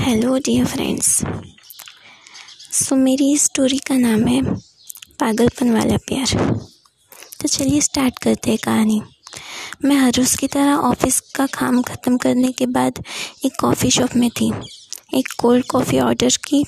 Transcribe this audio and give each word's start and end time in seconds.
Hello 0.00 0.36
dear 0.36 0.66
friends 0.66 1.08
so 2.72 2.96
मेरी 2.96 3.36
story 3.36 3.78
का 3.78 3.94
नाम 3.94 4.26
है 4.26 4.40
पागलपन 5.20 5.70
वाला 5.70 5.96
प्यार। 6.06 6.44
तो 7.40 7.48
चलिए 7.48 7.80
स्टार्ट 7.80 8.18
करते 8.18 8.50
हैं 8.50 8.58
कहानी। 8.64 9.00
मैं 9.84 9.96
हर 9.96 10.12
रोज़ 10.16 10.36
की 10.36 10.46
तरह 10.46 10.74
ऑफ़िस 10.88 11.20
का 11.36 11.46
काम 11.54 11.80
ख़त्म 11.82 12.16
करने 12.16 12.52
के 12.52 12.66
बाद 12.66 13.02
एक 13.44 13.52
कॉफ़ी 13.60 13.90
शॉप 13.90 14.14
में 14.16 14.28
थी। 14.30 14.50
एक 15.14 15.28
कोल्ड 15.38 15.66
कॉफ़ी 15.70 15.98
ऑर्डर 16.00 16.36
की 16.48 16.64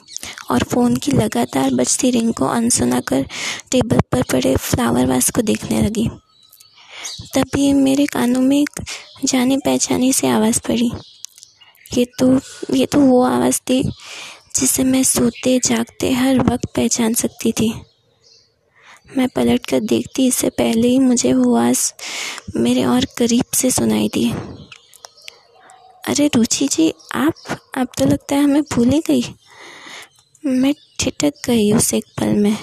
और 0.51 0.65
फ़ोन 0.65 0.97
की 0.97 1.13
लगातार 1.13 1.71
बजती 1.75 2.11
रिंग 2.11 2.33
को 2.35 2.47
अनसुना 2.47 3.01
कर 3.01 3.27
टेबल 3.71 4.01
पर 4.13 4.23
पड़े 4.33 4.55
फ्लावर 4.57 5.07
वास 5.07 5.31
को 5.31 5.43
देखने 5.43 5.81
लगी। 5.83 6.09
तभी 7.35 7.73
मेरे 7.73 8.07
कानों 8.07 8.41
में 8.41 8.61
एक 8.61 8.85
जानी 9.25 9.57
पहचानी 9.57 10.13
से 10.13 10.29
आवाज़ 10.29 10.61
पड़ी। 10.69 10.91
ये 11.95 12.05
तो 12.19 12.29
ये 12.75 12.87
तो 12.87 13.01
वो 13.01 13.23
आवाज़ 13.25 13.61
थी, 13.61 13.83
जिसे 14.57 14.85
मैं 14.85 15.03
सोते 15.05 15.59
जागते 15.59 16.13
हर 16.13 16.39
वक्त 16.41 16.67
पहचान 16.77 17.15
सकती 17.15 17.53
थी। 17.53 17.73
मैं 19.17 19.29
पलट 19.29 19.67
कर 19.67 19.81
देखती, 19.81 20.27
इससे 20.27 20.51
पहले 20.51 20.89
ही 20.89 20.99
मुझे 20.99 21.33
वो 21.33 21.55
आवाज़ 21.57 21.93
मेरे 22.57 22.85
और 22.85 23.05
करीब 23.19 23.45
से 23.55 23.71
सुनाई 23.71 24.09
दी। 24.09 24.31
अरे 26.05 26.31
रुचि 26.37 26.69
जी, 26.69 26.93
आप 27.15 27.35
आप 27.79 27.89
तो 27.99 28.05
लगता 28.05 28.37
है 28.37 28.43
हमें 28.43 28.63
भूल 28.73 28.89
ही 28.89 29.01
गई। 29.07 29.25
मैं 30.45 30.75
ठिठक 31.01 31.33
गई 31.47 31.73
उस 31.73 31.93
एक 31.95 32.05
पल 32.21 32.35
में। 32.35 32.57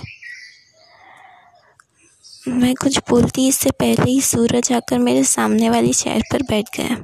मैं 2.49 2.73
कुछ 2.75 2.97
बोलती, 3.09 3.47
इससे 3.47 3.71
पहले 3.71 4.11
ही 4.11 4.19
सूरज 4.21 4.71
आकर 4.71 4.99
मेरे 4.99 5.23
सामने 5.25 5.69
वाली 5.69 5.93
चेयर 5.93 6.23
पर 6.31 6.43
बैठ 6.43 6.77
गया। 6.77 6.97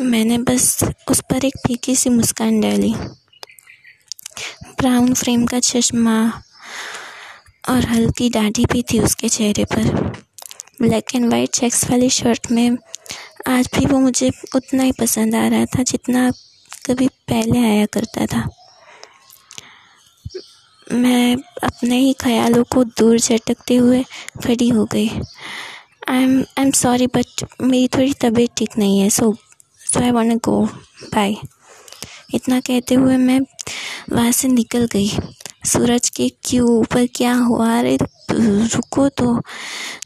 मैंने 0.00 0.36
बस 0.38 0.84
उस 1.08 1.20
पर 1.20 1.44
एक 1.44 1.56
फीकी 1.66 1.94
सी 1.96 2.10
मुस्कान 2.10 2.60
डाली। 2.60 2.94
ब्राउन 4.78 5.12
फ्रेम 5.14 5.44
का 5.46 5.58
चश्मा 5.60 6.14
और 7.68 7.84
हल्की 7.86 8.28
दाढ़ी 8.30 8.64
भी 8.66 8.82
थी 8.82 9.00
उसके 9.00 9.28
चेहरे 9.28 9.64
पर। 9.64 9.88
ब्लैक 10.82 11.14
एंड 11.14 11.30
वाइट 11.30 11.50
चेक्स 11.50 11.84
वाली 11.90 12.08
शर्ट 12.10 12.50
में 12.50 12.76
आज 13.48 13.68
भी 13.74 13.84
वो 13.86 13.98
मुझे 13.98 14.30
उतना 14.54 14.82
ही 14.82 14.92
पसंद 14.92 15.34
आ 15.34 15.46
रहा 15.48 15.64
था 15.64 15.82
जितना 15.82 16.30
कभी 16.86 17.08
पहले 17.28 17.58
आया 17.58 17.86
करता 17.86 18.26
था। 18.26 18.48
मैं 20.92 21.36
अपने 21.62 21.98
ही 21.98 22.12
ख्यालों 22.20 22.64
को 22.64 22.84
दूर 22.84 23.18
झटकते 23.18 23.76
हुए 23.76 24.02
खड़ी 24.44 24.68
हो 24.68 24.84
गई। 24.84 25.08
I 25.08 26.22
am 26.22 26.38
I 26.40 26.64
am 26.64 26.70
sorry 26.70 27.06
but 27.06 27.44
मेरी 27.62 27.88
थोड़ी 27.88 28.12
तबीयत 28.20 28.50
ठीक 28.56 28.78
नहीं 28.78 28.98
है 29.00 29.10
सो 29.10 29.34
सो 29.92 30.00
आई 30.00 30.10
वॉन्ट 30.10 30.42
गो 30.44 30.64
बाय 31.14 31.34
इतना 32.34 32.60
कहते 32.60 32.94
हुए 32.94 33.16
मैं 33.16 33.40
वहाँ 34.12 34.32
से 34.32 34.48
निकल 34.48 34.84
गई। 34.92 35.10
सूरज 35.66 36.08
के 36.08 36.28
क्यों 36.44 36.68
ऊपर 36.70 37.06
क्या 37.06 37.34
हुआ? 37.34 37.78
अरे 37.78 37.96
रुको 38.30 39.08
तो। 39.08 39.40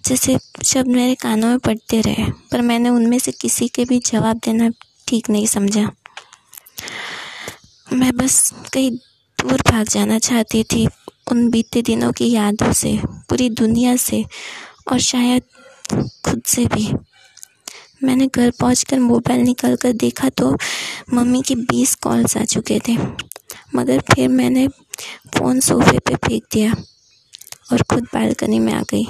जैसे 0.05 0.39
शब्द 0.65 0.87
मेरे 0.87 1.15
कानों 1.15 1.49
में 1.49 1.59
पड़ते 1.59 2.01
रहे, 2.01 2.25
पर 2.53 2.61
मैंने 2.61 2.89
उनमें 2.89 3.19
से 3.19 3.33
किसी 3.33 3.69
के 3.69 3.85
भी 3.85 3.99
जवाब 3.99 4.41
देना 4.45 4.71
ठीक 5.09 5.31
नहीं 5.31 5.47
समझा। 5.47 5.91
मैं 7.93 8.17
बस 8.17 8.53
कहीं 8.73 8.91
दूर 8.91 9.63
भाग 9.71 9.89
जाना 9.89 10.19
चाहती 10.19 10.65
थी, 10.65 10.87
उन 11.31 11.49
बीते 11.51 11.83
दिनों 11.83 12.13
की 12.13 12.31
यादों 12.31 12.73
से, 12.73 12.99
पूरी 13.29 13.51
दुनिया 13.51 13.97
से, 13.97 14.25
और 14.93 14.99
शायद 14.99 15.43
खुद 16.25 16.43
से 16.47 16.67
भी। 16.67 16.93
मैंने 18.05 18.27
घर 18.27 18.51
पहुंचकर 18.61 18.99
मोबाइल 19.01 19.41
निकाल 19.41 19.77
कर 19.77 19.93
देखा 19.99 20.29
तो 20.31 20.57
मम्मी 21.15 21.43
के 21.43 21.55
बीस 21.55 21.95
कॉल्स 22.03 22.37
आ 22.37 22.45
चुके 22.47 22.79
थे। 22.89 22.97
मगर 23.75 24.01
फिर 24.13 24.29
मैंने 24.31 24.67
फ़ोन 25.37 25.61
सोफे 25.61 25.99
पे 25.99 26.15
फेंक 26.17 26.43
दिया 26.53 26.73
और 27.73 27.83
खुद 27.83 28.05
बालकनी 28.15 28.59
में 28.59 28.73
आ 28.73 28.83
गई। 28.91 29.07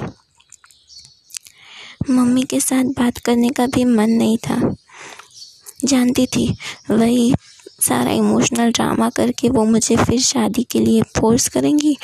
मम्मी 2.09 2.43
के 2.43 2.59
साथ 2.59 2.93
बात 2.97 3.17
करने 3.17 3.49
का 3.49 3.65
भी 3.67 3.83
मन 3.85 4.09
नहीं 4.11 4.37
था। 4.37 4.59
जानती 5.85 6.25
थी, 6.25 6.47
वही 6.91 7.33
सारा 7.81 8.11
इमोशनल 8.11 8.71
ड्रामा 8.71 9.09
करके 9.09 9.49
वो 9.49 9.63
मुझे 9.65 9.95
फिर 9.95 10.19
शादी 10.21 10.63
के 10.63 10.79
लिए 10.79 11.01
फोर्स 11.17 11.47
करेंगी 11.49 11.97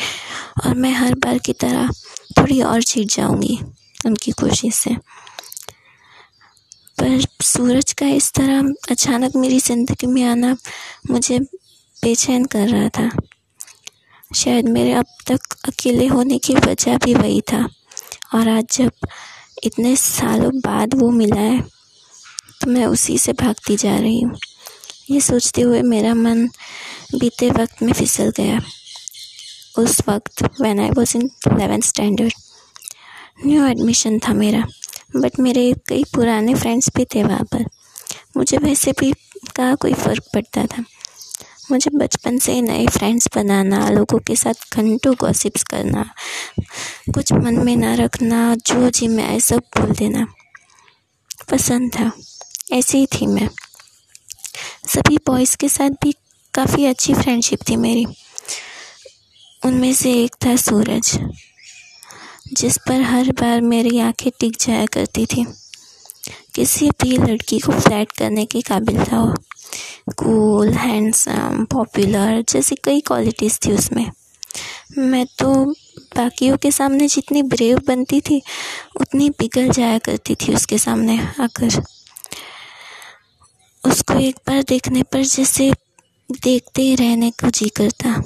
और 0.65 0.73
मैं 0.75 0.91
हर 0.93 1.15
बार 1.15 1.37
की 1.37 1.53
तरह 1.53 1.89
थोड़ी 2.37 2.61
और 2.61 2.81
छिट 2.83 3.07
जाऊँगी 3.07 3.57
उनकी 4.05 4.31
कोशिश 4.31 4.75
से। 4.75 4.95
पर 7.01 7.19
सूरज 7.43 7.91
का 7.99 8.07
इस 8.07 8.31
तरह 8.33 8.73
अचानक 8.91 9.35
मेरी 9.35 9.59
ज़िंदगी 9.59 10.07
में 10.07 10.23
आना 10.23 10.55
मुझे 11.09 11.39
बेचैन 11.97 12.45
कर 12.45 12.67
रहा 12.67 12.89
था। 12.89 13.09
शायद 14.31 14.67
मेरे 14.69 14.91
अब 14.93 15.05
तक 15.27 15.55
अकेले 15.67 16.05
होने 16.07 16.37
की 16.37 16.55
वजह 16.57 16.97
भी 16.97 17.13
वही 17.13 17.41
था। 17.51 17.67
और 18.33 18.47
आज 18.49 18.65
जब 18.71 19.07
इतने 19.63 19.95
सालों 19.95 20.51
बाद 20.59 20.93
वो 20.93 21.09
मिला 21.11 21.39
है 21.39 21.59
तो 22.61 22.69
मैं 22.71 22.85
उसी 22.85 23.17
से 23.17 23.33
भागती 23.33 23.77
जा 23.77 23.97
रही 23.97 24.21
हूँ। 24.21 24.37
ये 25.11 25.21
सोचते 25.21 25.61
हुए 25.61 25.81
मेरा 25.83 26.13
मन 26.15 26.47
बीते 27.15 27.49
वक्त 27.51 27.81
में 27.83 27.93
फिसल 27.93 28.31
गया। 28.37 28.59
उस 29.79 30.01
वक्त 30.07 30.43
when 30.61 30.79
I 30.79 30.89
was 30.91 31.17
in 31.17 31.29
eleventh 31.47 31.81
standard 31.83 32.33
new 33.45 33.65
admission 33.65 34.19
था 34.19 34.33
मेरा। 34.35 34.63
बट 35.15 35.39
मेरे 35.39 35.75
कई 35.87 36.03
पुराने 36.03 36.55
फ्रेंड्स 36.55 36.89
भी 36.95 37.05
थे 37.05 37.23
वहाँ 37.23 37.43
पर। 37.43 37.65
मुझे 38.37 38.57
वैसे 38.57 38.91
भी 38.99 39.13
का 39.55 39.75
कोई 39.75 39.93
फ़र्क 39.93 40.23
पड़ता 40.33 40.65
था। 40.65 40.83
मुझे 41.71 41.91
बचपन 41.97 42.37
से 42.37 42.61
नए 42.61 42.87
फ्रेंड्स 42.87 43.27
बनाना, 43.35 43.89
लोगों 43.89 44.19
के 44.19 44.35
साथ 44.35 44.53
घंटों 44.73 45.15
गॉसिप्स 45.19 45.63
करना, 45.63 46.09
कुछ 47.13 47.33
मन 47.33 47.59
में 47.59 47.75
ना 47.75 47.95
रखना, 47.95 48.55
जो 48.55 48.89
जी 48.89 49.07
मैं 49.07 49.39
सब 49.39 49.61
भूल 49.77 49.91
देना। 49.91 50.27
पसंद 51.51 51.91
था। 51.99 52.11
ऐसी 52.71 52.97
ही 52.97 53.05
थी 53.05 53.27
मैं। 53.27 53.49
सभी 54.87 55.17
बॉयज़ 55.17 55.57
के 55.57 55.69
साथ 55.69 55.89
भी 55.89 56.13
काफ़ी 56.53 56.85
अच्छी 56.85 57.13
फ्रेंडशिप 57.13 57.59
थी 57.69 57.75
मेरी। 57.75 58.05
उनमें 59.65 59.93
से 59.93 60.23
एक 60.23 60.35
था 60.45 60.55
सूरज। 60.55 61.19
जिस 62.53 62.77
पर 62.77 63.01
हर 63.01 63.31
बार 63.31 63.61
मेरी 63.61 63.99
आँखें 63.99 64.31
टिक 64.39 64.57
जाया 64.61 64.85
करती 64.85 65.25
थी। 65.25 65.45
किसी 66.55 66.89
भी 66.89 67.17
लड़की 67.17 67.59
को 67.59 67.71
फ्लैट 67.71 68.11
करने 68.11 68.45
के 68.45 68.61
काबिल 68.61 69.03
था 69.03 69.23
वो 69.23 69.35
कूल, 70.17 70.73
हैंडसम, 70.73 71.65
पॉपुलर, 71.65 72.43
जैसी 72.49 72.75
कई 72.83 73.01
क्वालिटीज़ 73.01 73.59
थी 73.65 73.71
उसमें। 73.71 74.11
मैं 74.97 75.25
तो 75.25 75.65
बाकियों 76.15 76.57
के 76.57 76.71
सामने 76.71 77.07
जितनी 77.07 77.43
ब्रेव 77.43 77.79
बनती 77.87 78.21
थी, 78.21 78.41
उतनी 79.01 79.29
पिघल 79.29 79.69
जाया 79.69 79.97
करती 79.97 80.35
थी 80.35 80.53
उसके 80.53 80.77
सामने 80.77 81.19
आकर। 81.39 81.83
उसको 83.85 84.13
एक 84.13 84.35
बार 84.47 84.63
देखने 84.63 85.03
पर 85.03 85.23
जैसे 85.23 85.73
देखते 86.31 86.81
ही 86.81 86.95
रहने 86.95 87.31
को 87.31 87.49
जी 87.49 87.69
करता। 87.69 88.21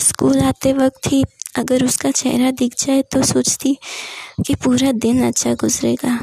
स्कूल 0.00 0.40
आते 0.40 0.72
वक्त 0.72 1.12
ही 1.12 1.24
अगर 1.54 1.84
उसका 1.84 2.10
चेहरा 2.12 2.50
दिख 2.52 2.74
जाए 2.78 3.02
तो 3.12 3.22
सोचती 3.24 3.76
कि 4.46 4.54
पूरा 4.54 4.92
दिन 4.94 5.22
अच्छा 5.26 5.54
गुजरेगा। 5.54 6.18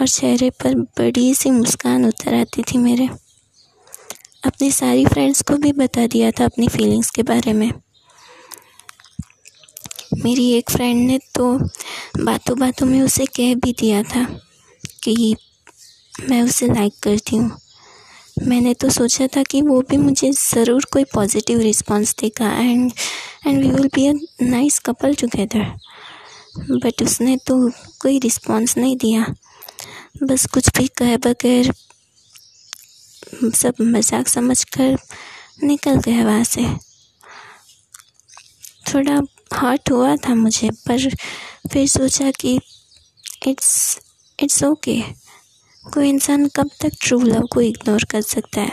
और 0.00 0.08
चेहरे 0.08 0.50
पर 0.62 0.74
बड़ी 0.98 1.34
सी 1.34 1.50
मुस्कान 1.50 2.04
उतर 2.04 2.34
आती 2.34 2.62
थी 2.62 2.78
मेरे। 2.78 3.08
अपनी 4.44 4.70
सारी 4.72 5.04
फ्रेंड्स 5.06 5.42
को 5.42 5.56
भी 5.56 5.72
बता 5.72 6.06
दिया 6.06 6.30
था 6.30 6.44
अपनी 6.44 6.68
फीलिंग्स 6.68 7.10
के 7.10 7.22
बारे 7.22 7.52
में। 7.52 7.70
मेरी 10.14 10.50
एक 10.52 10.70
फ्रेंड 10.70 11.06
ने 11.06 11.18
तो 11.34 11.52
बातों 12.20 12.58
बातों 12.58 12.86
में 12.86 13.00
उसे 13.02 13.26
कह 13.36 13.54
भी 13.54 13.72
दिया 13.72 14.02
था 14.04 14.24
कि 15.04 15.34
मैं 16.20 16.42
उसे 16.42 16.66
लाइक 16.66 16.98
करती 17.02 17.36
हूँ। 17.36 17.50
मैंने 18.38 18.74
तो 18.74 18.88
सोचा 18.90 19.26
था 19.26 19.42
कि 19.42 19.60
वो 19.62 19.80
भी 19.80 19.96
मुझे 19.96 20.30
ज़रूर 20.32 20.84
कोई 20.92 21.04
पॉजिटिव 21.04 21.60
रिस्पॉन्स 21.60 22.14
देगा। 22.20 22.50
And 22.52 22.92
and 23.44 23.62
we 23.62 23.70
will 23.70 23.88
be 23.94 24.06
a 24.06 24.12
nice 24.42 24.78
couple 24.78 25.14
together 25.14 25.64
but 26.72 27.02
उसने 27.02 27.36
तो 27.46 27.56
कोई 28.02 28.18
रिस्पॉन्स 28.18 28.76
नहीं 28.76 28.96
दिया। 28.96 29.26
बस 30.22 30.46
कुछ 30.46 30.68
भी 30.76 30.86
कहे 30.98 31.16
बगैर 31.18 31.72
सब 33.54 33.74
मज़ाक 33.82 34.28
समझ 34.28 34.62
कर 34.76 34.96
निकल 35.62 36.00
गया 36.00 36.24
वहाँ 36.24 36.44
से। 36.44 36.64
थोड़ा 38.88 39.20
हर्ट 39.54 39.90
हुआ 39.90 40.14
था 40.16 40.34
मुझे, 40.34 40.70
पर 40.70 41.08
फिर 41.72 41.86
सोचा 41.88 42.30
कि 42.30 42.58
इट्स 43.48 43.98
इट्स 44.38 44.62
ओके 44.64 45.00
कोई 45.84 46.08
इंसान 46.08 46.46
कब 46.56 46.70
तक 46.80 46.92
ट्रू 47.02 47.20
लव 47.20 47.46
को 47.52 47.60
इग्नोर 47.60 48.04
कर 48.10 48.20
सकता 48.22 48.60
है? 48.60 48.72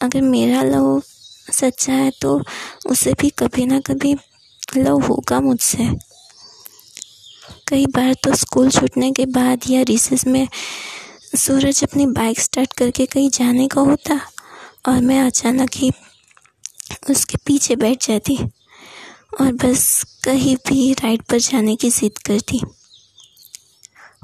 अगर 0.00 0.20
मेरा 0.22 0.62
लव 0.62 1.02
सच्चा 1.48 1.92
है 1.92 2.10
तो 2.20 2.40
उसे 2.86 3.12
भी 3.12 3.30
कभी 3.38 3.66
ना 3.66 3.80
कभी 3.80 4.14
लव 4.76 5.00
होगा 5.00 5.40
मुझसे। 5.40 5.88
कई 7.68 7.86
बार 7.86 8.14
तो 8.14 8.34
स्कूल 8.34 8.70
छूटने 8.70 9.10
के 9.12 9.26
बाद 9.26 9.70
या 9.70 9.82
रिसेस 9.82 10.26
में 10.26 10.46
सूरज 11.36 11.82
अपनी 11.84 12.06
बाइक 12.08 12.40
स्टार्ट 12.40 12.72
करके 12.72 13.06
कहीं 13.06 13.30
जाने 13.30 13.68
का 13.68 13.80
होता 13.80 14.20
और 14.88 15.00
मैं 15.00 15.20
अचानक 15.22 15.70
ही 15.74 15.90
उसके 17.10 17.38
पीछे 17.46 17.76
बैठ 17.76 18.06
जाती 18.06 18.36
और 19.40 19.52
बस 19.54 20.02
कहीं 20.24 20.56
भी 20.68 20.92
राइड 20.94 21.22
पर 21.22 21.38
जाने 21.40 21.76
की 21.76 21.90
ज़िद 21.90 22.18
करती। 22.18 22.60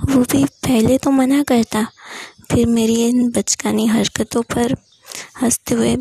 वो 0.02 0.22
भी 0.22 0.44
पहले 0.44 0.99
तो 0.99 1.11
मना 1.11 1.43
करता, 1.43 1.84
फिर 2.50 2.67
मेरी 2.67 2.94
इन 3.08 3.31
बचकानी 3.31 3.87
हरकतों 3.87 4.43
पर 4.52 4.75
हँसते 5.43 5.75
हुए 5.75 5.96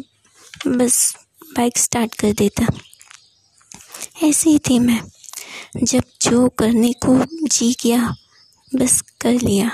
बस 0.67 1.15
बाइक 1.57 1.77
स्टार्ट 1.77 2.15
कर 2.15 2.33
देता। 2.33 2.65
ऐसी 4.23 4.49
ही 4.49 4.59
थी 4.59 4.79
मैं। 4.79 5.01
जब 5.83 6.03
जो 6.21 6.49
करने 6.49 6.93
को 7.05 7.47
जी 7.47 7.73
किया 7.73 8.15
बस 8.75 9.01
कर 9.21 9.33
लिया। 9.33 9.67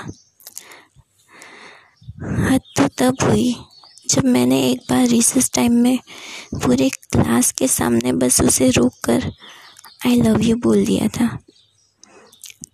हद 2.22 2.60
तो 2.76 2.88
तब 2.88 3.16
हुई, 3.22 3.56
जब 4.08 4.24
मैंने 4.24 4.70
एक 4.70 4.80
बार 4.90 5.06
रिसेस 5.06 5.50
टाइम 5.54 5.72
में 5.72 5.98
पूरे 6.54 6.88
क्लास 6.88 7.52
के 7.52 7.68
सामने 7.68 8.12
बस 8.12 8.40
उसे 8.40 8.70
रोक 8.70 8.92
कर 9.04 9.32
आई 10.06 10.20
लव 10.22 10.40
यू 10.40 10.56
बोल 10.56 10.84
दिया 10.84 11.08
था। 11.08 11.38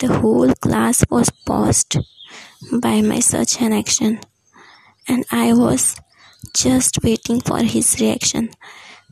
The 0.00 0.04
whole 0.04 0.52
class 0.52 1.04
was 1.12 1.30
paused 1.46 1.98
by 2.74 3.02
my 3.02 3.22
such 3.22 3.58
an 3.62 3.72
action 3.72 4.18
and 5.10 5.24
I 5.32 5.52
was 5.52 5.94
just 6.56 6.98
waiting 7.04 7.40
for 7.40 7.64
his 7.64 7.94
reaction 8.00 8.46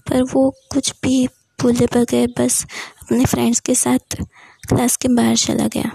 पर 0.09 0.23
वो 0.32 0.49
कुछ 0.73 0.93
भी 1.03 1.27
भूले 1.59 1.87
बगैर 1.87 2.29
बस 2.38 2.65
अपने 3.03 3.25
फ्रेंड्स 3.25 3.61
के 3.61 3.75
साथ 3.75 4.17
क्लास 4.69 4.97
के 4.97 5.09
बाहर 5.09 5.37
चला 5.37 5.67
गया। 5.67 5.91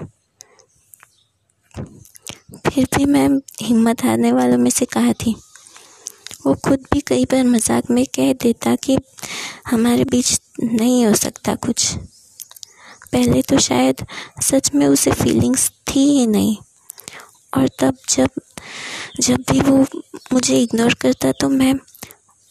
फिर 2.65 2.87
भी 2.95 3.05
मैं 3.05 3.27
हिम्मत 3.61 4.03
हारने 4.03 4.31
वालों 4.31 4.57
में 4.57 4.69
से 4.69 4.85
कहा 4.85 5.13
थी। 5.13 5.35
वो 6.45 6.53
खुद 6.65 6.85
भी 6.93 6.99
कई 7.01 7.25
बार 7.25 7.43
मज़ाक 7.43 7.89
में 7.91 8.05
कह 8.15 8.31
देता 8.33 8.75
कि 8.75 8.97
हमारे 9.67 10.03
बीच 10.03 10.39
नहीं 10.63 11.05
हो 11.05 11.13
सकता 11.15 11.55
कुछ। 11.55 11.93
पहले 13.11 13.41
तो 13.41 13.59
शायद 13.59 14.05
सच 14.43 14.71
में 14.75 14.85
उसे 14.87 15.11
फीलिंग्स 15.13 15.69
थी 15.89 16.07
ही 16.09 16.25
नहीं। 16.27 16.55
और 17.53 17.67
तब 17.79 17.97
जब 18.09 18.29
जब 19.21 19.43
भी 19.51 19.59
वो 19.61 19.77
मुझे 20.33 20.59
इग्नोर 20.59 20.93
करता 21.01 21.31
तो 21.31 21.49
मैं 21.49 21.73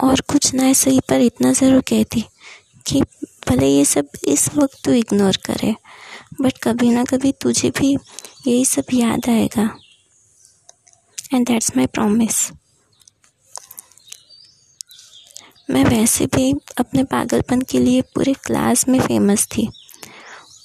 और 0.00 0.20
कुछ 0.31 0.52
ना 0.55 0.72
सही 0.75 1.00
पर 1.08 1.20
इतना 1.20 1.52
ज़रूर 1.52 1.81
कहती 1.88 2.25
कि 2.87 3.00
भले 3.49 3.69
ये 3.69 3.84
सब 3.84 4.08
इस 4.28 4.49
वक्त 4.56 4.78
तू 4.84 4.93
इग्नोर 4.93 5.37
करे 5.46 5.75
बट 6.40 6.58
कभी 6.62 6.90
ना 6.90 7.05
कभी 7.05 7.32
तुझे 7.40 7.70
भी 7.70 7.93
यही 8.46 8.64
सब 8.64 8.94
याद 8.94 9.28
आएगा। 9.31 9.70
एंड 11.34 11.46
दैट्स 11.46 11.76
माई 11.76 11.87
प्रॉमिस 11.87 12.50
मैं 15.70 15.84
वैसे 15.84 16.26
भी 16.26 16.52
अपने 16.78 17.05
पागलपन 17.05 17.61
के 17.61 17.78
लिए 17.78 18.00
पूरे 18.14 18.32
क्लास 18.46 18.87
में 18.88 18.99
फ़ेमस 19.00 19.46
थी 19.46 19.69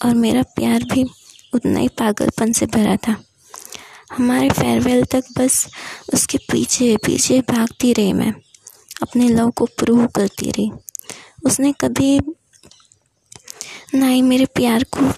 और 0.05 0.13
मेरा 0.15 0.41
प्यार 0.55 0.83
भी 0.91 1.03
उतना 1.53 1.79
ही 1.79 1.87
पागलपन 1.99 2.51
से 2.53 2.65
भरा 2.67 2.95
था। 2.97 3.15
हमारे 4.11 4.49
फेयरवेल 4.49 5.05
तक 5.05 5.23
बस 5.37 5.67
उसके 6.13 6.37
पीछे 6.37 6.97
पीछे 6.97 7.41
भागती 7.41 7.93
रही 7.93 8.13
मैं। 8.13 8.33
अपने 9.01 9.29
लव 9.29 9.49
को 9.49 9.65
प्रूव 9.65 10.07
करती 10.07 10.51
रही। 10.51 10.71
उसने 11.45 11.71
कभी 11.71 12.19
ना 13.95 14.07
ही 14.07 14.21
मेरे 14.21 14.45
प्यार 14.45 14.83
को 14.83 15.13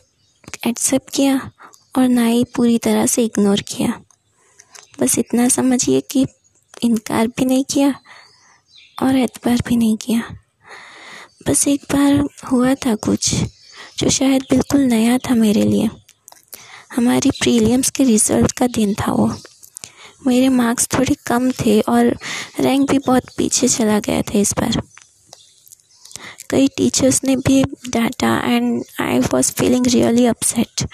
एक्सेप्ट 0.68 1.10
किया 1.14 1.52
और 1.98 2.08
ना 2.08 2.26
ही 2.26 2.44
पूरी 2.44 2.78
तरह 2.78 3.06
से 3.06 3.26
इग्नोर 3.26 3.62
किया। 3.62 4.02
बस 5.00 5.20
इतना 5.20 5.50
समझिए 5.50 6.02
कि 6.02 6.26
इनकार 6.84 7.28
भी 7.28 7.46
नहीं 7.46 7.64
किया 7.64 7.96
और 9.04 9.16
एतबार 9.16 9.58
भी 9.68 9.78
नहीं 9.78 9.98
किया। 9.98 10.24
बस 11.48 11.68
एक 11.68 11.82
बार 11.92 12.28
हुआ 12.52 12.74
था 12.74 12.96
कुछ 12.96 13.36
जो 13.98 14.10
शायद 14.10 14.42
बिल्कुल 14.42 14.82
नया 14.82 15.18
था 15.18 15.36
मेरे 15.36 15.64
लिए। 15.64 15.90
हमारी 16.96 17.32
प्रीलियम्स 17.32 17.90
के 17.90 18.04
रिज़ल्ट 18.04 18.52
का 18.52 18.68
दिन 18.68 18.94
था 18.94 19.12
वो। 19.12 19.36
मेरे 20.28 20.50
मार्क्स 20.50 20.88
थोड़े 20.94 21.16
कम 21.28 21.52
थे 21.52 21.82
और 21.82 22.18
रैंक 22.60 22.92
भी 22.92 23.00
बहुत 23.00 23.24
पीछे 23.38 23.68
चला 23.68 24.00
गया 24.00 24.22
था 24.22 24.40
इस 24.40 24.54
बार। 24.54 24.82
कई 26.50 26.68
टीचर्स 26.68 27.24
ने 27.24 27.36
भी 27.36 27.64
डांटा 27.64 28.42
and 28.46 28.84
I 29.02 29.20
was 29.20 29.52
feeling 29.52 29.88
really 29.88 30.26
upset. 30.26 30.88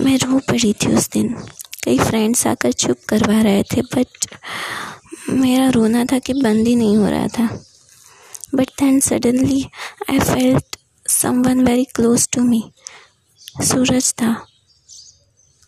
मैं 0.00 0.18
रो 0.18 0.38
पड़ी 0.38 0.72
थी 0.72 0.94
उस 0.94 1.10
दिन। 1.10 1.34
कई 1.84 1.98
फ्रेंड्स 1.98 2.46
आकर 2.46 2.72
चुप 2.72 2.96
करवा 3.08 3.42
रहे 3.42 3.62
थे, 3.62 3.82
बट 3.82 4.26
मेरा 5.30 5.68
रोना 5.68 6.04
था 6.04 6.18
कि 6.18 6.32
बंद 6.32 6.68
ही 6.68 6.76
नहीं 6.76 6.96
हो 6.96 7.06
रहा 7.06 7.26
था। 7.26 7.64
But 8.54 8.68
then 8.68 9.00
suddenly 9.00 9.66
I 10.10 10.18
felt 10.18 10.76
someone 11.08 11.64
very 11.64 11.84
close 11.84 12.28
to 12.32 12.42
me 12.42 12.64
Suraj 13.54 14.12
था। 14.14 14.34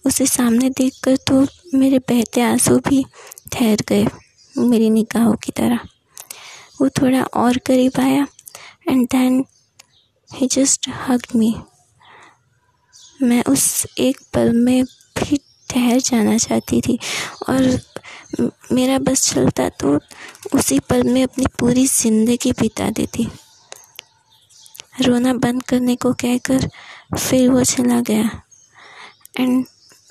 उसे 0.04 0.26
सामने 0.26 0.68
देखकर 0.70 1.16
तो 1.28 1.40
मेरे 1.74 1.98
बहते 2.08 2.40
आँसू 2.42 2.78
भी 2.88 3.04
ठहर 3.52 3.82
गए 3.88 4.06
मेरी 4.54 4.90
निगाहों 4.90 5.34
की 5.44 5.52
तरह। 5.52 5.80
वो 6.80 6.88
थोड़ा 7.00 7.22
और 7.34 7.58
करीब 7.66 8.00
आया 8.00 8.26
and 8.88 9.06
then 9.08 9.44
he 10.30 10.46
just 10.46 10.88
hug 11.08 11.22
me 11.36 11.54
मैं 13.22 13.42
उस 13.44 13.86
एक 13.98 14.18
पल 14.34 14.52
में 14.54 14.84
भी 14.84 15.36
ठहर 15.70 16.00
जाना 16.00 16.36
चाहती 16.38 16.80
थी 16.80 16.98
और 17.48 17.78
मेरा 18.72 18.98
बस 18.98 19.30
चलता 19.32 19.68
तो 19.80 19.98
उसी 20.54 20.78
पल 20.90 21.02
में 21.04 21.22
अपनी 21.22 21.46
पूरी 21.60 21.86
ज़िंदगी 21.86 22.52
बिता 22.52 22.90
देती। 22.90 23.28
रोना 24.98 25.32
बंद 25.34 25.62
करने 25.62 25.96
को 25.96 26.12
कहकर 26.14 26.68
फिर 27.16 27.48
वो 27.50 27.62
चला 27.64 28.00
गया। 28.00 28.30
एंड 29.40 29.64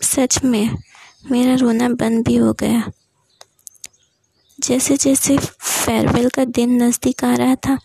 सच 0.03 0.43
में, 0.43 0.77
मेरा 1.31 1.55
रोना 1.55 1.89
बंद 1.91 2.25
भी 2.25 2.35
हो 2.35 2.53
गया। 2.53 2.91
जैसे 4.59 4.97
जैसे 4.97 5.37
फेयरवेल 5.37 6.29
का 6.29 6.43
दिन 6.47 6.81
नज़दीक 6.83 7.23
आ 7.23 7.33
रहा 7.35 7.55
था 7.65 7.77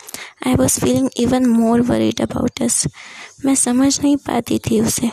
I 0.46 0.54
was 0.54 0.78
feeling 0.80 1.08
even 1.16 1.46
more 1.46 1.80
worried 1.82 2.20
about 2.20 2.62
us 2.62 2.86
मैं 3.44 3.54
समझ 3.54 4.00
नहीं 4.00 4.16
पाती 4.18 4.58
थी 4.58 4.80
उसे। 4.80 5.10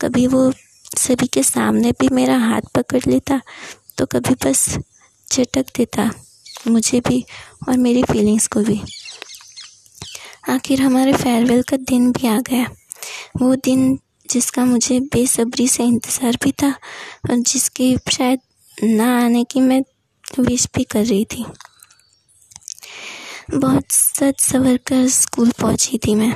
कभी 0.00 0.26
वो 0.26 0.50
सभी 0.98 1.26
के 1.26 1.42
सामने 1.42 1.92
भी 1.92 2.08
मेरा 2.12 2.36
हाथ 2.38 2.68
पकड़ 2.74 3.00
लेता 3.06 3.40
तो 3.98 4.06
कभी 4.06 4.34
बस 4.44 4.68
झटक 5.28 5.66
देता, 5.76 6.10
मुझे 6.68 7.00
भी 7.00 7.24
और 7.68 7.76
मेरी 7.78 8.02
फीलिंग्स 8.02 8.46
को 8.46 8.60
भी। 8.60 8.80
आखिर 10.44 10.80
हमारे 10.82 11.12
फेयरवेल 11.12 11.62
का 11.62 11.76
दिन 11.78 12.10
भी 12.12 12.26
आ 12.28 12.38
गया। 12.40 12.64
वो 13.42 13.54
दिन 13.54 13.98
जिसका 14.30 14.64
मुझे 14.64 14.98
बेसब्री 15.12 15.66
से 15.68 15.84
इंतज़ार 15.84 16.36
भी 16.44 16.52
था 16.52 16.70
और 17.30 17.36
जिसके 17.42 17.94
शायद 18.12 18.40
ना 18.78 19.08
आने 19.24 19.44
की 19.44 19.60
मैं 19.60 19.80
विश 20.40 20.66
भी 20.76 20.84
कर 20.84 21.04
रही 21.04 21.24
थी। 21.24 21.44
बहुत 23.54 23.92
सच 23.92 24.40
सवर 24.40 24.76
कर 24.86 25.06
स्कूल 25.08 25.50
पहुँची 25.60 25.98
थी 25.98 26.14
मैं। 26.14 26.32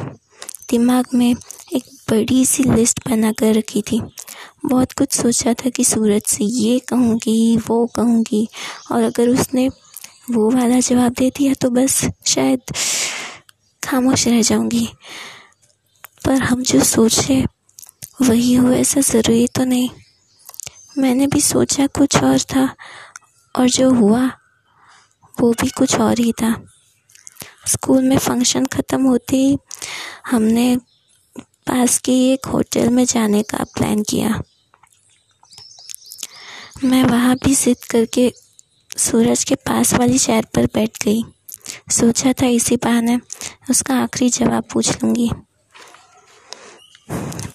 दिमाग 0.71 1.07
में 1.15 1.31
एक 1.31 1.85
बड़ी 2.11 2.45
सी 2.47 2.63
लिस्ट 2.65 3.09
बना 3.09 3.33
कर 3.33 3.55
रखी 3.55 3.83
थी। 3.83 4.01
बहुत 4.67 4.93
कुछ 4.93 5.13
सोचा 5.13 5.55
था 5.55 5.71
कि 5.71 5.85
सूरज 5.85 6.23
से 6.27 6.45
ये 6.45 6.79
कहूँगी, 6.79 7.57
वो 7.59 7.87
कहूँगी 7.87 8.47
और 8.93 9.03
अगर 9.03 9.29
उसने 9.29 9.69
वो 10.31 10.51
वाला 10.51 10.81
जवाब 10.81 11.13
दे 11.19 11.31
दिया 11.37 11.53
तो 11.55 11.71
बस 11.71 12.01
शायद 12.27 12.73
खामोश 13.89 14.29
रह 14.29 14.43
जाऊँगी। 14.43 14.89
पर 16.25 16.43
हम 16.43 16.63
जो 16.63 16.85
सोचे, 16.85 17.45
वही 18.23 18.55
हो 18.55 18.73
ऐसा 18.73 19.01
ज़रूरी 19.01 19.47
तो 19.47 19.65
नहीं। 19.65 19.91
मैंने 20.99 21.27
भी 21.27 21.41
सोचा 21.41 21.87
कुछ 21.87 22.17
और 22.17 22.39
था, 22.39 22.77
और 23.55 23.69
जो 23.69 23.91
हुआ, 23.91 24.27
वो 25.41 25.53
भी 25.53 25.71
कुछ 25.71 25.95
और 26.01 26.19
ही 26.19 26.33
था। 26.33 26.67
स्कूल 27.67 28.03
में 28.03 28.19
फ़ंक्शन 28.19 28.67
ख़त्म 28.67 29.03
होते 29.03 29.37
ही 29.37 29.59
हमने 30.27 30.77
पास 31.67 31.99
के 31.99 32.13
एक 32.33 32.47
होटल 32.47 32.89
में 32.89 33.05
जाने 33.05 33.43
का 33.43 33.65
प्लान 33.65 34.03
किया। 34.03 34.43
मैं 36.85 37.05
वहाँ 37.05 37.37
भी 37.37 37.55
जिद 37.55 37.85
करके 37.85 38.33
सूरज 38.99 39.45
के 39.45 39.55
पास 39.55 39.95
वाली 39.95 40.19
चेयर 40.19 40.47
पर 40.55 40.67
बैठ 40.67 41.05
गई। 41.05 41.25
सोचा 41.91 42.33
था 42.33 42.47
इसी 42.47 42.77
बहाने 42.77 43.19
उसका 43.71 43.95
आखिरी 44.03 44.31
जवाब 44.31 44.65
पूछ 44.73 45.03
लूँगी। 45.03 45.31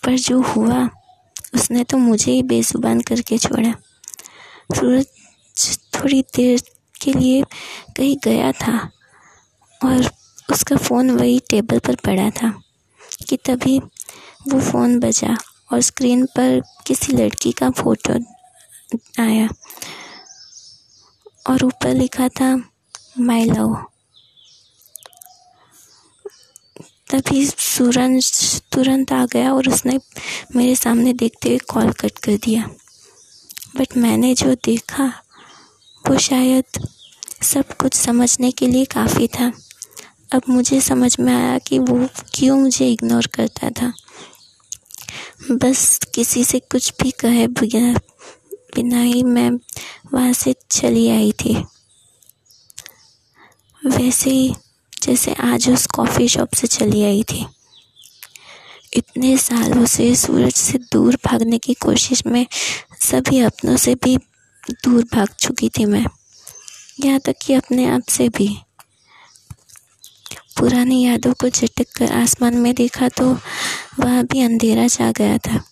पर 0.03 0.17
जो 0.17 0.41
हुआ, 0.41 0.89
उसने 1.55 1.83
तो 1.83 1.97
मुझे 1.97 2.31
ही 2.31 2.43
बेजुबान 2.43 3.01
करके 3.01 3.37
छोड़ा। 3.37 3.73
सूरज 4.75 5.07
थोड़ी 5.95 6.21
देर 6.35 6.61
के 7.01 7.13
लिए 7.13 7.43
कहीं 7.97 8.17
गया 8.23 8.51
था 8.51 8.77
और 9.83 10.11
उसका 10.51 10.75
फ़ोन 10.75 11.11
वही 11.11 11.39
टेबल 11.49 11.79
पर 11.79 11.95
पड़ा 11.95 12.29
था 12.29 12.53
कि 13.27 13.37
तभी 13.37 13.79
वो 14.47 14.59
फ़ोन 14.61 14.99
बजा 14.99 15.37
और 15.71 15.81
स्क्रीन 15.81 16.25
पर 16.25 16.61
किसी 16.87 17.13
लड़की 17.13 17.51
का 17.51 17.69
फ़ोटो 17.69 18.13
आया 19.23 19.47
और 21.49 21.63
ऊपर 21.65 21.93
लिखा 21.93 22.27
था 22.29 22.55
माई 23.19 23.45
लव 23.45 23.75
तभी 27.13 27.45
सूरज 27.45 28.61
तुरंत 28.71 29.11
आ 29.11 29.25
गया 29.25 29.53
और 29.53 29.69
उसने 29.69 29.99
मेरे 30.55 30.75
सामने 30.75 31.13
देखते 31.13 31.49
हुए 31.49 31.57
कॉल 31.57 31.91
कट 31.91 32.11
कर 32.11 32.35
दिया। 32.35 32.69
बट 33.77 33.97
मैंने 33.97 34.33
जो 34.33 34.55
देखा, 34.55 35.13
वो 36.09 36.17
शायद 36.17 36.87
सब 37.41 37.77
कुछ 37.77 37.93
समझने 37.93 38.51
के 38.51 38.67
लिए 38.67 38.85
काफ़ी 38.85 39.27
था। 39.27 39.51
अब 40.33 40.41
मुझे 40.49 40.81
समझ 40.81 41.19
में 41.19 41.33
आया 41.33 41.57
कि 41.57 41.79
वो 41.79 42.09
क्यों 42.33 42.57
मुझे 42.57 42.91
इग्नोर 42.91 43.27
करता 43.27 43.69
था। 43.69 43.93
बस 45.51 45.99
किसी 46.15 46.43
से 46.43 46.59
कुछ 46.59 46.93
भी 47.01 47.11
कहे 47.11 47.47
बिना 47.47 47.93
बिना 48.75 49.01
ही 49.01 49.23
मैं 49.23 49.51
वहाँ 50.13 50.33
से 50.33 50.55
चली 50.71 51.09
आई 51.09 51.31
थी। 51.31 51.65
वैसे 53.85 54.29
ही 54.29 54.55
जैसे 55.03 55.33
आज 55.43 55.69
उस 55.69 55.85
कॉफ़ी 55.95 56.27
शॉप 56.27 56.53
से 56.55 56.67
चली 56.69 57.03
आई 57.03 57.23
थी। 57.23 57.45
इतने 58.97 59.35
सालों 59.37 59.85
से 59.85 60.15
सूरज 60.15 60.53
से 60.53 60.77
दूर 60.93 61.15
भागने 61.25 61.57
की 61.57 61.73
कोशिश 61.81 62.25
में 62.25 62.45
सभी 63.01 63.39
अपनों 63.41 63.75
से 63.77 63.95
भी 63.95 64.15
दूर 64.83 65.03
भाग 65.13 65.29
चुकी 65.39 65.69
थी 65.69 65.85
मैं। 65.85 66.05
यहाँ 66.99 67.19
तक 67.19 67.35
कि 67.41 67.53
अपने 67.53 67.85
आप 67.85 68.09
से 68.09 68.29
भी। 68.29 68.47
पुरानी 70.57 71.03
यादों 71.03 71.33
को 71.33 71.49
झटक 71.49 71.93
कर 71.97 72.11
आसमान 72.13 72.57
में 72.57 72.73
देखा 72.75 73.09
तो 73.09 73.29
वह 73.99 74.21
भी 74.23 74.41
अंधेरा 74.41 74.87
छा 74.87 75.11
गया 75.11 75.37
था। 75.37 75.63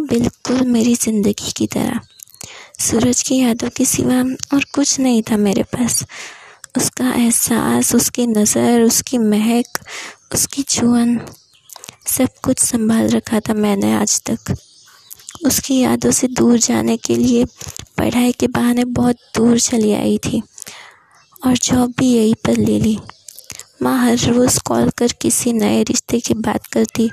बिल्कुल 0.00 0.60
मेरी 0.66 0.94
ज़िंदगी 0.94 1.52
की 1.56 1.66
तरह। 1.66 2.00
सूरज 2.80 3.22
की 3.22 3.38
यादों 3.38 3.68
के 3.76 3.84
सिवा 3.84 4.20
और 4.54 4.64
कुछ 4.74 4.98
नहीं 5.00 5.22
था 5.22 5.36
मेरे 5.38 5.62
पास। 5.72 6.04
उसका 6.76 7.12
एहसास, 7.12 7.94
उसकी 7.94 8.26
नज़र, 8.26 8.80
उसकी 8.80 9.18
महक, 9.18 9.78
उसकी 10.34 10.62
छुअन 10.62 11.20
सब 12.06 12.28
कुछ 12.44 12.58
संभाल 12.58 13.08
रखा 13.08 13.40
था 13.40 13.54
मैंने 13.54 13.92
आज 13.94 14.20
तक। 14.30 14.54
उसकी 15.46 15.78
यादों 15.78 16.10
से 16.10 16.28
दूर 16.28 16.58
जाने 16.58 16.96
के 16.96 17.16
लिए 17.16 17.44
पढ़ाई 17.98 18.32
के 18.32 18.46
बहाने 18.48 18.84
बहुत 18.84 19.16
दूर 19.34 19.58
चली 19.60 19.92
आई 19.92 20.18
थी 20.18 20.42
और 21.46 21.56
जॉब 21.56 21.92
भी 21.98 22.12
यहीं 22.14 22.34
पर 22.46 22.56
ले 22.56 22.78
ली। 22.80 22.98
माँ 23.82 23.96
हर 23.98 24.18
रोज़ 24.28 24.58
कॉल 24.66 24.90
कर 24.90 25.12
किसी 25.12 25.52
नए 25.52 25.82
रिश्ते 25.82 26.20
की 26.20 26.34
बात 26.36 26.66
करती 26.66 27.10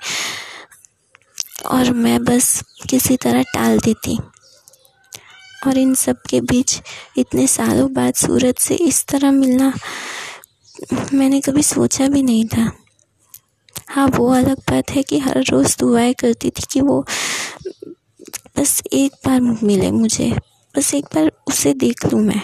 और 1.66 1.92
मैं 1.94 2.24
बस 2.24 2.62
किसी 2.90 3.18
तरह 3.18 3.44
टाल 3.54 3.80
देती। 3.80 4.18
और 5.68 5.78
इन 5.78 5.94
सब 5.96 6.22
के 6.30 6.42
बीच 6.42 6.82
इतने 7.18 7.48
सालों 7.48 7.92
बाद 7.94 8.14
सूरज 8.14 8.56
से 8.60 8.76
इस 8.76 9.06
तरह 9.06 9.32
मिलना 9.32 9.74
मैंने 11.14 11.40
कभी 11.42 11.64
सोचा 11.64 12.08
भी 12.08 12.22
नहीं 12.24 12.46
था। 12.48 12.72
हाँ 13.90 14.08
वो 14.08 14.28
अलग 14.34 14.60
बात 14.70 14.92
है 14.92 15.04
कि 15.04 15.20
हर 15.20 15.44
रोज़ 15.50 15.78
दुआएँ 15.80 16.14
करती 16.14 16.50
थी 16.50 16.64
कि 16.72 16.82
वो 16.82 17.02
बस 18.58 18.82
एक 18.94 19.12
बार 19.26 19.42
मिले 19.42 19.92
मुझे, 19.92 20.32
बस 20.76 20.94
एक 20.94 21.06
बार 21.16 21.32
उसे 21.48 21.74
देख 21.74 22.06
लूँ 22.06 22.22
मैं। 22.22 22.42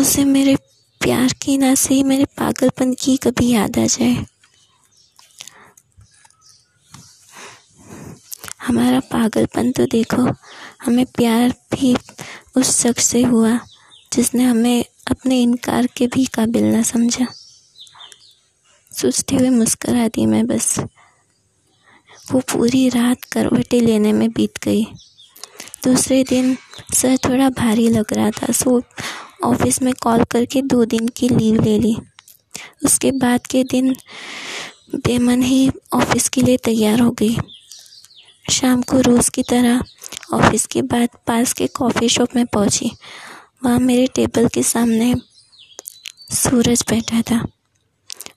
उसे 0.00 0.24
मेरे 0.24 0.56
प्यार 1.00 1.32
की 1.42 1.56
ना 1.58 1.74
से 1.74 1.94
ही 1.94 2.02
मेरे 2.02 2.24
पागलपन 2.38 2.92
की 2.94 3.16
कभी 3.16 3.48
याद 3.48 3.78
आ 3.78 3.86
जाए। 3.86 4.24
हमारा 8.60 9.00
पागलपन 9.00 9.72
तो 9.72 9.84
देखो। 9.86 10.22
हमें 10.84 11.04
प्यार 11.06 11.54
भी 11.74 11.96
उस 12.56 12.82
शख्स 12.82 13.06
से 13.06 13.22
हुआ, 13.22 13.58
जिसने 14.12 14.44
हमें 14.44 14.84
अपने 15.10 15.42
इनकार 15.42 15.86
के 15.86 16.06
भी 16.06 16.24
काबिल 16.24 16.64
ना 16.64 16.82
समझा। 16.82 17.26
सोचते 18.92 19.36
हुए 19.36 19.50
मुस्करा 19.50 20.08
दी 20.08 20.26
मैं 20.26 20.46
बस। 20.46 20.78
वो 22.32 22.40
पूरी 22.40 22.88
रात 22.88 23.24
करवटें 23.24 23.80
लेने 23.80 24.12
में 24.12 24.30
बीत 24.30 24.58
गई। 24.64 24.84
दूसरे 25.84 26.24
दिन 26.24 26.56
सर 26.94 27.16
थोड़ा 27.16 27.48
भारी 27.48 27.88
लग 27.88 28.12
रहा 28.12 28.30
था, 28.30 28.52
सो 28.52 28.82
ऑफ़िस 29.44 29.82
में 29.82 29.92
कॉल 30.02 30.24
करके 30.24 30.62
दो 30.62 30.84
दिन 30.84 31.08
की 31.08 31.28
लीव 31.28 31.62
ले 31.62 31.78
ली। 31.78 31.96
उसके 32.84 33.10
बाद 33.12 33.46
के 33.46 33.64
दिन 33.64 33.94
बेमन 34.94 35.42
ही 35.42 35.70
ऑफ़िस 35.92 36.28
के 36.28 36.42
लिए 36.42 36.56
तैयार 36.56 37.00
हो 37.00 37.10
गई। 37.10 37.36
शाम 38.50 38.82
को 38.82 39.00
रोज़ 39.00 39.30
की 39.30 39.42
तरह 39.42 39.82
ऑफ़िस 40.34 40.66
के 40.66 40.82
बाद 40.82 41.08
पास 41.26 41.52
के 41.52 41.66
कॉफ़ी 41.66 42.08
शॉप 42.08 42.36
में 42.36 42.46
पहुँची। 42.46 42.90
वहाँ 43.64 43.78
मेरे 43.78 44.06
टेबल 44.06 44.48
के 44.48 44.62
सामने 44.62 45.14
सूरज 46.32 46.84
बैठा 46.90 47.20
था। 47.22 47.40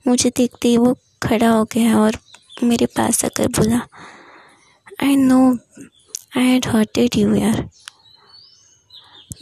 मुझे 0.08 0.32
देखते 0.38 0.68
ही 0.68 0.78
वो 0.78 0.94
खड़ा 1.24 1.50
हो 1.50 1.64
गया 1.74 1.98
और 2.00 2.18
मेरे 2.64 2.86
पास 2.86 3.24
आकर 3.26 3.48
बोला 3.58 3.80
I 5.04 5.16
know 5.16 5.40
I 6.38 6.44
had 6.44 6.68
hurted 6.68 7.18
you 7.18 7.36
यार। 7.36 7.62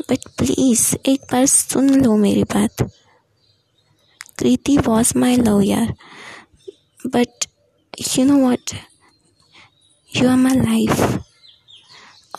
बट 0.10 0.28
प्लीज़ 0.38 0.96
एक 1.06 1.24
बार 1.32 1.46
सुन 1.46 1.90
लो 2.04 2.16
मेरी 2.18 2.44
बात। 2.44 2.84
कृति 4.40 4.78
वॉज़ 4.78 5.18
माई 5.18 5.36
लव 5.38 5.62
यार। 5.62 5.94
But 7.08 7.46
you 8.18 8.26
know 8.26 8.38
what 8.38 8.76
you 10.12 10.30
are 10.30 10.36
my 10.36 10.56
life 10.56 11.02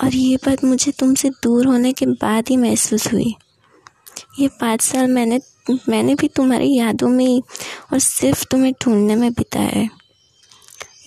और 0.02 0.14
ये 0.14 0.36
बात 0.36 0.64
मुझे 0.64 0.92
तुमसे 0.92 1.28
दूर 1.42 1.66
होने 1.66 1.92
के 1.92 2.06
बाद 2.06 2.48
ही 2.48 2.56
महसूस 2.56 3.06
हुई। 3.12 3.34
ये 4.38 4.48
पाँच 4.48 4.80
साल 4.80 5.06
मैंने 5.06 5.40
मैंने 5.88 6.14
भी 6.14 6.28
तुम्हारी 6.28 6.74
यादों 6.74 7.08
में 7.08 7.40
और 7.92 7.98
सिर्फ़ 7.98 8.44
तुम्हें 8.50 8.72
ढूँढने 8.82 9.16
में 9.16 9.32
बिताया 9.32 9.68
है। 9.68 9.88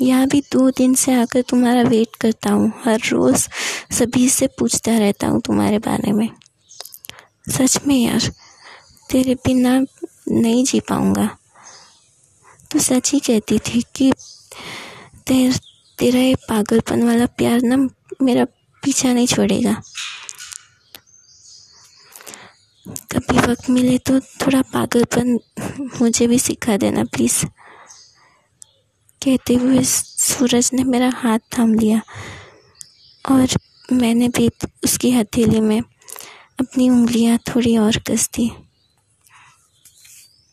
यहाँ 0.02 0.28
भी 0.28 0.42
दो 0.52 0.70
दिन 0.70 0.94
से 0.94 1.14
आकर 1.14 1.42
तुम्हारा 1.42 1.82
वेट 1.82 2.16
करता 2.16 2.50
हूँ। 2.50 2.72
हर 2.86 3.00
रोज़ 3.10 3.48
सभी 3.92 4.30
से 4.30 4.48
पूछता 4.60 4.98
रहता 4.98 5.28
हूँ 5.28 5.42
तुम्हारे 5.42 5.80
बारे 5.80 6.12
में। 6.12 6.30
सच 7.50 7.80
में 7.88 7.96
यार, 7.96 8.32
तेरे 9.10 9.36
बिना 9.36 9.80
नहीं 10.32 10.64
जी 10.66 10.80
पाऊँगा। 10.80 11.30
तो 12.72 12.80
सच 12.80 13.12
ही 13.14 13.20
कहती 13.20 13.60
थी 13.60 13.84
कि 13.96 14.12
तेर 15.28 15.60
तेरा 16.00 16.20
ये 16.20 16.36
पागलपन 16.50 17.04
वाला 17.04 17.26
प्यार 17.38 17.62
ना 17.62 17.78
मेरा 18.22 18.46
पीछा 18.84 19.14
नहीं 19.14 19.28
छोड़ेगा। 19.28 19.74
कभी 23.12 23.38
वक्त 23.38 23.70
मिले 23.70 23.98
तो 23.98 24.20
थोड़ा 24.20 24.62
पागलपन 24.62 25.40
मुझे 26.02 26.28
भी 26.28 26.40
सिखा 26.40 26.78
देना 26.78 27.04
प्लीज़ 27.04 27.46
कहते 29.22 29.54
हुए 29.54 29.84
सूरज 29.84 30.70
ने 30.74 30.84
मेरा 30.84 31.10
हाथ 31.16 31.40
थाम 31.58 31.74
लिया 31.74 32.02
और 33.32 33.48
मैंने 33.92 34.28
भी 34.28 34.50
उसकी 34.84 35.12
हथेली 35.12 35.60
में 35.62 35.80
अपनी 36.60 36.90
उंगलियाँ 36.90 37.38
थोड़ी 37.48 37.78
और 37.78 37.98
कस 38.08 38.30
दी 38.36 38.52